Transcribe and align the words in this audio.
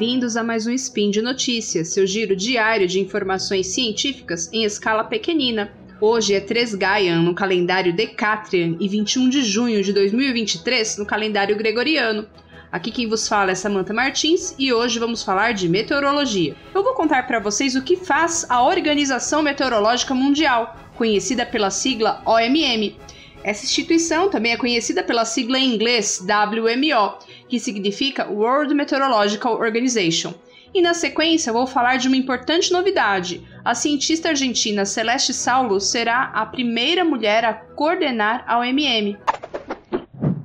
bem-vindos 0.00 0.34
a 0.34 0.42
mais 0.42 0.66
um 0.66 0.72
Spin 0.72 1.10
de 1.10 1.20
Notícias, 1.20 1.88
seu 1.88 2.06
giro 2.06 2.34
diário 2.34 2.88
de 2.88 2.98
informações 2.98 3.66
científicas 3.66 4.50
em 4.50 4.64
escala 4.64 5.04
pequenina. 5.04 5.70
Hoje 6.00 6.32
é 6.32 6.40
3 6.40 6.74
Gaian 6.74 7.20
no 7.20 7.34
calendário 7.34 7.92
Decatrian 7.92 8.78
e 8.80 8.88
21 8.88 9.28
de 9.28 9.42
junho 9.42 9.82
de 9.82 9.92
2023 9.92 10.96
no 10.96 11.04
calendário 11.04 11.54
Gregoriano. 11.54 12.26
Aqui 12.72 12.90
quem 12.90 13.06
vos 13.06 13.28
fala 13.28 13.50
é 13.50 13.54
Samantha 13.54 13.92
Martins 13.92 14.54
e 14.58 14.72
hoje 14.72 14.98
vamos 14.98 15.22
falar 15.22 15.52
de 15.52 15.68
meteorologia. 15.68 16.56
Eu 16.74 16.82
vou 16.82 16.94
contar 16.94 17.26
para 17.26 17.38
vocês 17.38 17.76
o 17.76 17.82
que 17.82 17.96
faz 17.96 18.46
a 18.48 18.62
Organização 18.62 19.42
Meteorológica 19.42 20.14
Mundial, 20.14 20.78
conhecida 20.96 21.44
pela 21.44 21.68
sigla 21.68 22.22
OMM. 22.24 22.96
Essa 23.42 23.64
instituição 23.64 24.28
também 24.28 24.52
é 24.52 24.56
conhecida 24.56 25.02
pela 25.02 25.24
sigla 25.24 25.58
em 25.58 25.74
inglês 25.74 26.20
WMO, 26.20 27.18
que 27.48 27.58
significa 27.58 28.28
World 28.28 28.74
Meteorological 28.74 29.58
Organization. 29.58 30.34
E 30.74 30.82
na 30.82 30.94
sequência 30.94 31.52
vou 31.52 31.66
falar 31.66 31.96
de 31.96 32.06
uma 32.06 32.16
importante 32.16 32.70
novidade. 32.70 33.42
A 33.64 33.74
cientista 33.74 34.28
argentina 34.28 34.84
Celeste 34.84 35.32
Saulo 35.32 35.80
será 35.80 36.24
a 36.34 36.46
primeira 36.46 37.04
mulher 37.04 37.44
a 37.44 37.54
coordenar 37.54 38.44
a 38.46 38.58
OMM. 38.58 39.18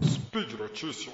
Speed 0.02 0.54
Notícias. 0.58 1.14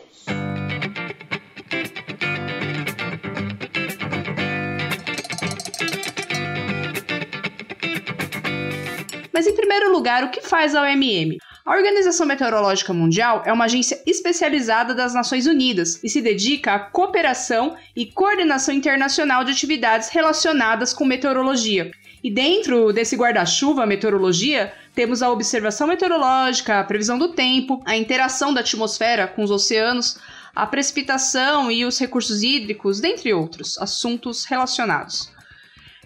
Mas 9.34 9.48
em 9.48 9.56
primeiro 9.56 9.92
lugar, 9.92 10.24
o 10.24 10.30
que 10.30 10.42
faz 10.42 10.76
a 10.76 10.84
OMM? 10.84 11.38
A 11.64 11.76
Organização 11.76 12.26
Meteorológica 12.26 12.92
Mundial 12.92 13.44
é 13.46 13.54
uma 13.54 13.66
agência 13.66 14.02
especializada 14.08 14.96
das 14.96 15.14
Nações 15.14 15.46
Unidas 15.46 16.04
e 16.04 16.10
se 16.10 16.20
dedica 16.20 16.74
à 16.74 16.80
cooperação 16.80 17.78
e 17.96 18.08
coordenação 18.08 18.74
internacional 18.74 19.44
de 19.44 19.52
atividades 19.52 20.10
relacionadas 20.10 20.92
com 20.92 21.06
meteorologia. 21.06 21.92
E 22.24 22.32
dentro 22.32 22.92
desse 22.92 23.16
guarda-chuva 23.16 23.86
meteorologia, 23.86 24.74
temos 24.96 25.22
a 25.22 25.30
observação 25.30 25.88
meteorológica, 25.88 26.80
a 26.80 26.84
previsão 26.84 27.20
do 27.20 27.30
tempo, 27.30 27.80
a 27.86 27.96
interação 27.96 28.52
da 28.52 28.62
atmosfera 28.62 29.28
com 29.28 29.44
os 29.44 29.52
oceanos, 29.52 30.18
a 30.56 30.66
precipitação 30.66 31.70
e 31.70 31.86
os 31.86 32.00
recursos 32.00 32.42
hídricos, 32.42 33.00
dentre 33.00 33.34
outros 33.36 33.78
assuntos 33.78 34.46
relacionados. 34.46 35.32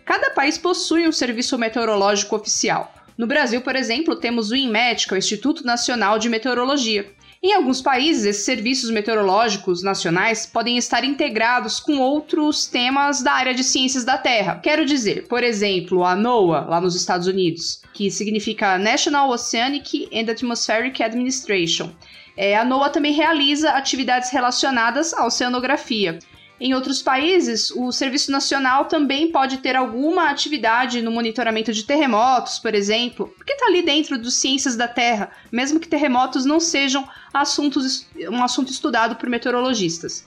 Cada 0.04 0.32
país 0.32 0.58
possui 0.58 1.08
um 1.08 1.14
serviço 1.14 1.58
meteorológico 1.58 2.36
oficial. 2.36 2.94
No 3.18 3.28
Brasil, 3.28 3.62
por 3.62 3.76
exemplo, 3.76 4.16
temos 4.16 4.52
o 4.52 4.56
INMET, 4.56 5.08
que 5.08 5.14
é 5.14 5.16
o 5.16 5.18
Instituto 5.18 5.66
Nacional 5.66 6.20
de 6.20 6.30
Meteorologia. 6.30 7.10
Em 7.42 7.54
alguns 7.54 7.80
países, 7.80 8.26
esses 8.26 8.44
serviços 8.44 8.90
meteorológicos 8.90 9.84
nacionais 9.84 10.48
podem 10.48 10.78
estar 10.78 11.04
integrados 11.04 11.80
com 11.80 12.00
outros 12.00 12.66
temas 12.66 13.22
da 13.22 13.34
área 13.34 13.54
de 13.54 13.64
ciências 13.64 14.04
da 14.04 14.18
Terra. 14.18 14.60
Quero 14.64 14.84
dizer, 14.84 15.28
por 15.28 15.44
exemplo, 15.44 16.04
a 16.04 16.16
NOAA, 16.16 16.66
lá 16.66 16.82
nos 16.82 16.96
Estados 16.96 17.28
Unidos, 17.28 17.82
que 17.94 18.10
significa 18.10 18.80
National 18.80 19.30
Oceanic 19.30 20.10
and 20.12 20.32
Atmospheric 20.32 21.04
Administration. 21.04 21.92
É, 22.36 22.58
a 22.58 22.66
NOAA 22.66 22.90
também 22.90 23.14
realiza 23.14 23.70
atividades 23.70 24.32
relacionadas 24.32 25.14
à 25.14 25.26
oceanografia. 25.26 26.18
Em 26.60 26.74
outros 26.74 27.02
países, 27.02 27.70
o 27.72 27.92
Serviço 27.92 28.32
Nacional 28.32 28.86
também 28.86 29.30
pode 29.32 29.58
ter 29.58 29.76
alguma 29.76 30.30
atividade 30.30 31.02
no 31.02 31.12
monitoramento 31.12 31.74
de 31.74 31.84
terremotos, 31.84 32.60
por 32.60 32.74
exemplo, 32.74 33.34
porque 33.36 33.54
está 33.54 33.66
ali 33.66 33.82
dentro 33.82 34.18
dos 34.18 34.36
ciências 34.36 34.76
da 34.76 34.88
Terra, 34.88 35.32
mesmo 35.52 35.80
que 35.80 35.88
terremotos 35.88 36.46
não 36.46 36.60
sejam 36.60 37.08
assuntos, 37.34 38.08
um 38.30 38.42
assunto 38.42 38.72
estudado 38.72 39.18
por 39.18 39.30
meteorologistas. 39.30 40.26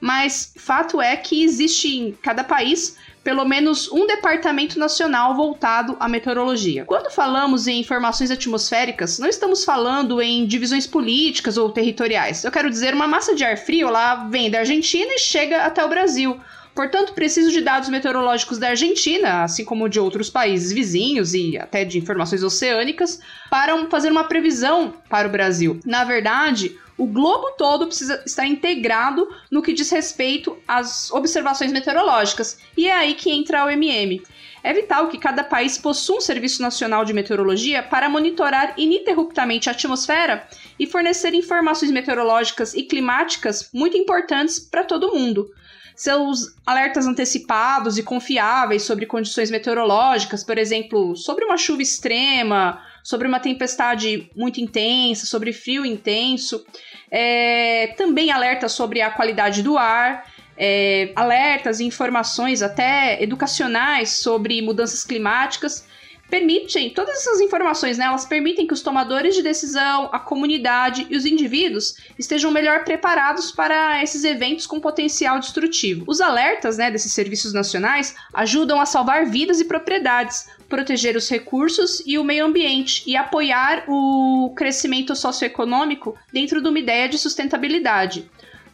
Mas 0.00 0.52
fato 0.56 1.00
é 1.00 1.16
que 1.16 1.42
existe 1.42 1.96
em 1.96 2.12
cada 2.12 2.44
país 2.44 2.96
pelo 3.28 3.44
menos 3.44 3.92
um 3.92 4.06
departamento 4.06 4.78
nacional 4.78 5.34
voltado 5.34 5.96
à 6.00 6.08
meteorologia. 6.08 6.86
Quando 6.86 7.10
falamos 7.10 7.66
em 7.66 7.80
informações 7.80 8.30
atmosféricas, 8.30 9.18
não 9.18 9.28
estamos 9.28 9.64
falando 9.64 10.22
em 10.22 10.46
divisões 10.46 10.86
políticas 10.86 11.58
ou 11.58 11.70
territoriais. 11.70 12.42
Eu 12.42 12.50
quero 12.50 12.70
dizer, 12.70 12.94
uma 12.94 13.06
massa 13.06 13.34
de 13.34 13.44
ar 13.44 13.58
frio 13.58 13.90
lá 13.90 14.26
vem 14.30 14.50
da 14.50 14.60
Argentina 14.60 15.12
e 15.12 15.18
chega 15.18 15.64
até 15.64 15.84
o 15.84 15.88
Brasil. 15.88 16.40
Portanto, 16.78 17.12
preciso 17.12 17.50
de 17.50 17.60
dados 17.60 17.88
meteorológicos 17.88 18.56
da 18.56 18.68
Argentina, 18.68 19.42
assim 19.42 19.64
como 19.64 19.88
de 19.88 19.98
outros 19.98 20.30
países 20.30 20.70
vizinhos 20.70 21.34
e 21.34 21.58
até 21.58 21.84
de 21.84 21.98
informações 21.98 22.44
oceânicas, 22.44 23.20
para 23.50 23.76
fazer 23.88 24.12
uma 24.12 24.22
previsão 24.22 24.94
para 25.10 25.26
o 25.26 25.30
Brasil. 25.32 25.80
Na 25.84 26.04
verdade, 26.04 26.78
o 26.96 27.04
globo 27.04 27.50
todo 27.58 27.88
precisa 27.88 28.22
estar 28.24 28.46
integrado 28.46 29.28
no 29.50 29.60
que 29.60 29.72
diz 29.72 29.90
respeito 29.90 30.56
às 30.68 31.10
observações 31.10 31.72
meteorológicas, 31.72 32.60
e 32.76 32.86
é 32.86 32.92
aí 32.92 33.14
que 33.14 33.28
entra 33.28 33.62
a 33.62 33.64
OMM. 33.64 34.22
É 34.62 34.72
vital 34.72 35.08
que 35.08 35.18
cada 35.18 35.42
país 35.42 35.76
possua 35.76 36.18
um 36.18 36.20
serviço 36.20 36.62
nacional 36.62 37.04
de 37.04 37.12
meteorologia 37.12 37.82
para 37.82 38.08
monitorar 38.08 38.74
ininterruptamente 38.76 39.68
a 39.68 39.72
atmosfera 39.72 40.46
e 40.78 40.86
fornecer 40.86 41.34
informações 41.34 41.90
meteorológicas 41.90 42.72
e 42.72 42.84
climáticas 42.84 43.68
muito 43.74 43.96
importantes 43.96 44.60
para 44.60 44.84
todo 44.84 45.12
mundo. 45.12 45.50
Seus 45.98 46.54
alertas 46.64 47.08
antecipados 47.08 47.98
e 47.98 48.04
confiáveis 48.04 48.82
sobre 48.82 49.04
condições 49.04 49.50
meteorológicas, 49.50 50.44
por 50.44 50.56
exemplo, 50.56 51.16
sobre 51.16 51.44
uma 51.44 51.56
chuva 51.56 51.82
extrema, 51.82 52.80
sobre 53.02 53.26
uma 53.26 53.40
tempestade 53.40 54.30
muito 54.36 54.60
intensa, 54.60 55.26
sobre 55.26 55.52
frio 55.52 55.84
intenso. 55.84 56.64
É, 57.10 57.94
também 57.96 58.30
alerta 58.30 58.68
sobre 58.68 59.02
a 59.02 59.10
qualidade 59.10 59.60
do 59.60 59.76
ar. 59.76 60.24
É, 60.56 61.10
alertas 61.16 61.80
e 61.80 61.84
informações 61.84 62.62
até 62.62 63.20
educacionais 63.20 64.10
sobre 64.10 64.62
mudanças 64.62 65.02
climáticas 65.02 65.84
permitem, 66.28 66.90
todas 66.90 67.16
essas 67.16 67.40
informações, 67.40 67.98
né, 67.98 68.04
elas 68.04 68.26
permitem 68.26 68.66
que 68.66 68.74
os 68.74 68.82
tomadores 68.82 69.34
de 69.34 69.42
decisão, 69.42 70.08
a 70.12 70.18
comunidade 70.18 71.06
e 71.08 71.16
os 71.16 71.24
indivíduos 71.24 71.96
estejam 72.18 72.50
melhor 72.50 72.84
preparados 72.84 73.50
para 73.50 74.02
esses 74.02 74.24
eventos 74.24 74.66
com 74.66 74.80
potencial 74.80 75.38
destrutivo. 75.38 76.04
Os 76.06 76.20
alertas, 76.20 76.76
né, 76.76 76.90
desses 76.90 77.12
serviços 77.12 77.52
nacionais 77.52 78.14
ajudam 78.34 78.80
a 78.80 78.86
salvar 78.86 79.26
vidas 79.26 79.60
e 79.60 79.64
propriedades, 79.64 80.48
proteger 80.68 81.16
os 81.16 81.28
recursos 81.28 82.02
e 82.04 82.18
o 82.18 82.24
meio 82.24 82.44
ambiente 82.44 83.02
e 83.06 83.16
apoiar 83.16 83.84
o 83.88 84.52
crescimento 84.54 85.16
socioeconômico 85.16 86.16
dentro 86.32 86.60
de 86.60 86.68
uma 86.68 86.78
ideia 86.78 87.08
de 87.08 87.18
sustentabilidade. 87.18 88.30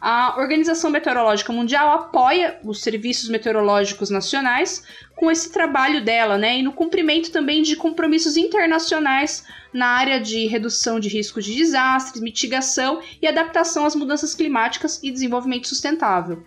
A 0.07 0.35
Organização 0.37 0.91
Meteorológica 0.91 1.51
Mundial 1.51 1.91
apoia 1.91 2.59
os 2.63 2.83
serviços 2.83 3.27
meteorológicos 3.27 4.11
nacionais 4.11 4.83
com 5.15 5.31
esse 5.31 5.51
trabalho 5.51 6.05
dela, 6.05 6.37
né? 6.37 6.59
E 6.59 6.61
no 6.61 6.73
cumprimento 6.73 7.31
também 7.31 7.63
de 7.63 7.75
compromissos 7.75 8.37
internacionais 8.37 9.43
na 9.73 9.87
área 9.87 10.21
de 10.21 10.45
redução 10.45 10.99
de 10.99 11.09
riscos 11.09 11.43
de 11.43 11.55
desastres, 11.55 12.21
mitigação 12.21 13.01
e 13.19 13.25
adaptação 13.27 13.83
às 13.83 13.95
mudanças 13.95 14.35
climáticas 14.35 15.01
e 15.01 15.09
desenvolvimento 15.09 15.67
sustentável. 15.67 16.45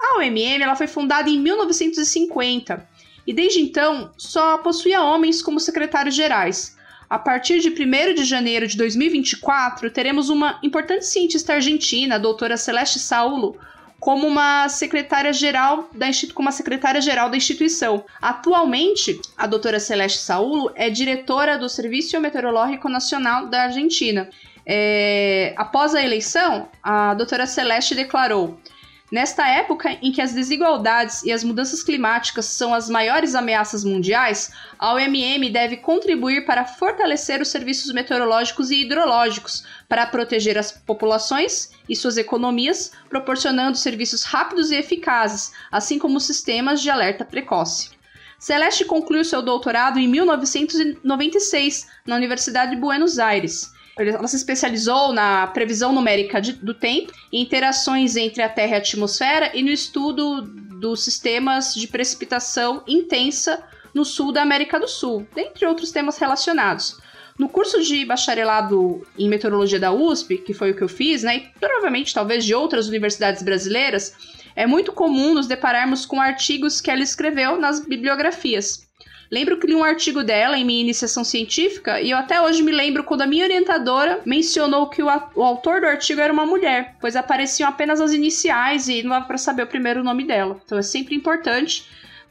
A 0.00 0.18
OMM 0.18 0.62
ela 0.62 0.76
foi 0.76 0.86
fundada 0.86 1.28
em 1.28 1.40
1950 1.40 2.88
e 3.26 3.32
desde 3.32 3.58
então 3.58 4.12
só 4.16 4.58
possuía 4.58 5.02
homens 5.02 5.42
como 5.42 5.58
secretários 5.58 6.14
gerais. 6.14 6.77
A 7.08 7.18
partir 7.18 7.60
de 7.60 7.70
1 7.70 8.14
de 8.14 8.24
janeiro 8.24 8.66
de 8.66 8.76
2024, 8.76 9.90
teremos 9.90 10.28
uma 10.28 10.58
importante 10.62 11.06
cientista 11.06 11.54
argentina, 11.54 12.16
a 12.16 12.18
doutora 12.18 12.56
Celeste 12.56 12.98
Saulo, 12.98 13.56
como 13.98 14.26
uma 14.26 14.68
secretária-geral 14.68 15.88
da, 15.94 16.06
como 16.34 16.52
secretária-geral 16.52 17.30
da 17.30 17.36
instituição. 17.36 18.04
Atualmente, 18.20 19.20
a 19.36 19.46
doutora 19.46 19.80
Celeste 19.80 20.18
Saulo 20.18 20.70
é 20.74 20.90
diretora 20.90 21.58
do 21.58 21.68
Serviço 21.68 22.20
Meteorológico 22.20 22.88
Nacional 22.88 23.46
da 23.46 23.64
Argentina. 23.64 24.28
É, 24.66 25.54
após 25.56 25.94
a 25.94 26.02
eleição, 26.02 26.68
a 26.82 27.14
doutora 27.14 27.46
Celeste 27.46 27.94
declarou 27.94 28.60
Nesta 29.10 29.48
época 29.48 29.90
em 30.02 30.12
que 30.12 30.20
as 30.20 30.34
desigualdades 30.34 31.22
e 31.22 31.32
as 31.32 31.42
mudanças 31.42 31.82
climáticas 31.82 32.44
são 32.44 32.74
as 32.74 32.90
maiores 32.90 33.34
ameaças 33.34 33.82
mundiais, 33.82 34.52
a 34.78 34.92
OMM 34.92 35.48
deve 35.50 35.78
contribuir 35.78 36.44
para 36.44 36.66
fortalecer 36.66 37.40
os 37.40 37.48
serviços 37.48 37.90
meteorológicos 37.92 38.70
e 38.70 38.82
hidrológicos, 38.82 39.64
para 39.88 40.06
proteger 40.06 40.58
as 40.58 40.70
populações 40.70 41.70
e 41.88 41.96
suas 41.96 42.18
economias, 42.18 42.92
proporcionando 43.08 43.78
serviços 43.78 44.24
rápidos 44.24 44.70
e 44.70 44.76
eficazes, 44.76 45.52
assim 45.72 45.98
como 45.98 46.20
sistemas 46.20 46.82
de 46.82 46.90
alerta 46.90 47.24
precoce. 47.24 47.90
Celeste 48.38 48.84
concluiu 48.84 49.24
seu 49.24 49.40
doutorado 49.40 49.98
em 49.98 50.06
1996 50.06 51.88
na 52.06 52.14
Universidade 52.14 52.72
de 52.72 52.76
Buenos 52.80 53.18
Aires 53.18 53.72
ela 53.98 54.28
se 54.28 54.36
especializou 54.36 55.12
na 55.12 55.46
previsão 55.48 55.92
numérica 55.92 56.40
de, 56.40 56.52
do 56.52 56.72
tempo, 56.72 57.12
em 57.32 57.42
interações 57.42 58.16
entre 58.16 58.42
a 58.42 58.48
Terra 58.48 58.72
e 58.72 58.74
a 58.74 58.78
atmosfera 58.78 59.50
e 59.54 59.62
no 59.62 59.70
estudo 59.70 60.42
dos 60.42 61.02
sistemas 61.02 61.74
de 61.74 61.88
precipitação 61.88 62.82
intensa 62.86 63.62
no 63.92 64.04
sul 64.04 64.32
da 64.32 64.42
América 64.42 64.78
do 64.78 64.86
Sul, 64.86 65.26
dentre 65.34 65.66
outros 65.66 65.90
temas 65.90 66.18
relacionados. 66.18 66.96
No 67.38 67.48
curso 67.48 67.80
de 67.82 68.04
bacharelado 68.04 69.06
em 69.16 69.28
meteorologia 69.28 69.78
da 69.78 69.92
USP, 69.92 70.38
que 70.38 70.54
foi 70.54 70.72
o 70.72 70.76
que 70.76 70.82
eu 70.82 70.88
fiz, 70.88 71.22
né, 71.22 71.36
e 71.36 71.40
provavelmente 71.58 72.12
talvez 72.14 72.44
de 72.44 72.54
outras 72.54 72.88
universidades 72.88 73.42
brasileiras, 73.42 74.14
é 74.56 74.66
muito 74.66 74.92
comum 74.92 75.34
nos 75.34 75.46
depararmos 75.46 76.04
com 76.04 76.20
artigos 76.20 76.80
que 76.80 76.90
ela 76.90 77.02
escreveu 77.02 77.56
nas 77.56 77.84
bibliografias. 77.84 78.87
Lembro 79.30 79.58
que 79.58 79.66
li 79.66 79.74
um 79.74 79.84
artigo 79.84 80.24
dela 80.24 80.58
em 80.58 80.64
minha 80.64 80.80
iniciação 80.80 81.22
científica 81.22 82.00
e 82.00 82.10
eu 82.10 82.16
até 82.16 82.40
hoje 82.40 82.62
me 82.62 82.72
lembro 82.72 83.04
quando 83.04 83.22
a 83.22 83.26
minha 83.26 83.44
orientadora 83.44 84.20
mencionou 84.24 84.88
que 84.88 85.02
o, 85.02 85.06
o 85.06 85.42
autor 85.42 85.82
do 85.82 85.86
artigo 85.86 86.20
era 86.20 86.32
uma 86.32 86.46
mulher, 86.46 86.96
pois 86.98 87.14
apareciam 87.14 87.68
apenas 87.68 88.00
as 88.00 88.12
iniciais 88.12 88.88
e 88.88 89.02
não 89.02 89.10
dava 89.10 89.26
para 89.26 89.36
saber 89.36 89.64
o 89.64 89.66
primeiro 89.66 90.02
nome 90.02 90.24
dela. 90.24 90.58
Então 90.64 90.78
é 90.78 90.82
sempre 90.82 91.14
importante 91.14 91.86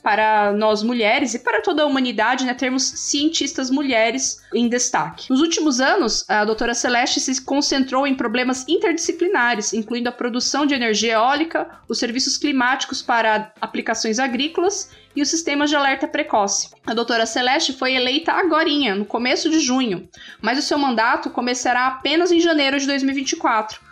para 0.08 0.54
nós 0.54 0.84
mulheres 0.84 1.34
e 1.34 1.40
para 1.40 1.62
toda 1.62 1.84
a 1.84 1.86
humanidade, 1.86 2.46
né, 2.46 2.54
termos 2.54 2.82
cientistas 2.82 3.70
mulheres 3.70 4.42
em 4.54 4.70
destaque. 4.70 5.30
Nos 5.30 5.42
últimos 5.42 5.82
anos, 5.82 6.24
a 6.30 6.46
doutora 6.46 6.74
Celeste 6.74 7.20
se 7.20 7.42
concentrou 7.42 8.08
em 8.08 8.16
problemas 8.16 8.66
interdisciplinares, 8.70 9.74
incluindo 9.74 10.08
a 10.08 10.14
produção 10.14 10.66
de 10.66 10.74
energia 10.74 11.16
eólica, 11.16 11.70
os 11.90 12.00
serviços 12.00 12.38
climáticos 12.38 13.02
para 13.02 13.52
aplicações 13.60 14.18
agrícolas 14.18 14.92
e 15.14 15.22
os 15.22 15.28
sistemas 15.28 15.70
de 15.70 15.76
alerta 15.76 16.08
precoce. 16.08 16.70
A 16.86 16.94
doutora 16.94 17.26
Celeste 17.26 17.74
foi 17.74 17.94
eleita 17.94 18.32
agora, 18.32 18.70
no 18.96 19.04
começo 19.04 19.50
de 19.50 19.60
junho, 19.60 20.08
mas 20.42 20.58
o 20.58 20.62
seu 20.62 20.78
mandato 20.78 21.30
começará 21.32 21.86
apenas 21.86 22.32
em 22.32 22.40
janeiro 22.40 22.80
de 22.80 22.88
2024. 22.88 23.87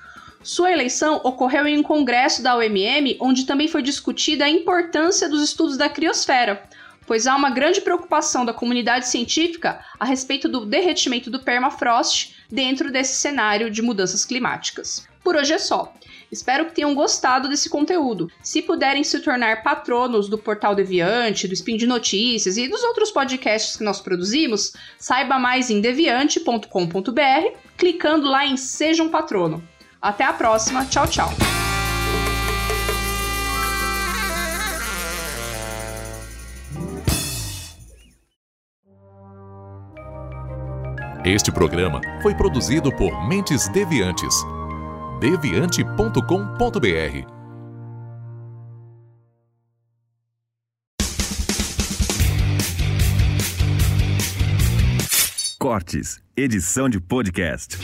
Sua 0.46 0.72
eleição 0.72 1.20
ocorreu 1.24 1.66
em 1.66 1.76
um 1.76 1.82
congresso 1.82 2.44
da 2.44 2.56
OMM, 2.56 3.18
onde 3.20 3.48
também 3.48 3.68
foi 3.68 3.82
discutida 3.82 4.46
a 4.46 4.50
importância 4.50 5.28
dos 5.28 5.42
estudos 5.42 5.76
da 5.76 5.90
criosfera, 5.90 6.62
pois 7.08 7.26
há 7.26 7.36
uma 7.36 7.50
grande 7.50 7.82
preocupação 7.82 8.46
da 8.46 8.54
comunidade 8.54 9.08
científica 9.08 9.84
a 10.00 10.06
respeito 10.06 10.48
do 10.48 10.64
derretimento 10.64 11.32
do 11.32 11.40
permafrost 11.40 12.36
dentro 12.48 12.92
desse 12.92 13.16
cenário 13.16 13.72
de 13.72 13.82
mudanças 13.82 14.24
climáticas. 14.24 15.08
Por 15.24 15.36
hoje 15.36 15.52
é 15.52 15.58
só. 15.58 15.92
Espero 16.32 16.66
que 16.66 16.76
tenham 16.76 16.94
gostado 16.94 17.50
desse 17.50 17.68
conteúdo. 17.68 18.30
Se 18.44 18.62
puderem 18.62 19.04
se 19.04 19.20
tornar 19.22 19.64
patronos 19.64 20.30
do 20.30 20.38
Portal 20.38 20.76
Deviante, 20.76 21.48
do 21.48 21.56
Spin 21.56 21.76
de 21.76 21.88
Notícias 21.88 22.56
e 22.56 22.68
dos 22.68 22.84
outros 22.84 23.10
podcasts 23.10 23.78
que 23.78 23.84
nós 23.84 24.00
produzimos, 24.00 24.74
saiba 25.00 25.40
mais 25.40 25.72
em 25.72 25.82
deviante.com.br, 25.82 27.58
clicando 27.76 28.30
lá 28.30 28.46
em 28.46 28.56
Seja 28.56 29.02
um 29.02 29.10
Patrono. 29.10 29.68
Até 30.02 30.24
a 30.24 30.34
próxima. 30.34 30.86
Tchau, 30.86 31.08
tchau. 31.08 31.30
Este 41.26 41.52
programa 41.52 42.00
foi 42.22 42.36
produzido 42.36 42.96
por 42.96 43.28
Mentes 43.28 43.68
Deviantes. 43.70 44.36
deviante.com.br 45.20 47.36
Cortes, 55.58 56.20
edição 56.38 56.88
de 56.88 57.00
podcast. 57.00 57.80